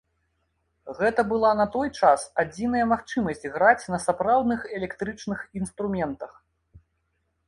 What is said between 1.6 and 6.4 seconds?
той час адзіная магчымасць граць на сапраўдных электрычных інструментах.